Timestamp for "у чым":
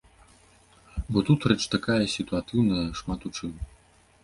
3.31-3.51